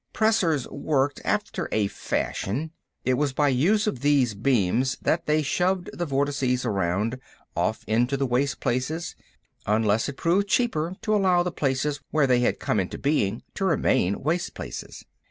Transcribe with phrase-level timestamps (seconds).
[0.15, 2.71] Pressors worked, after a fashion:
[3.05, 7.19] it was by the use of these beams that they shoved the vortices around,
[7.55, 12.59] off into the waste places—unless it proved cheaper to allow the places where they had
[12.59, 15.05] come into being to remain waste places.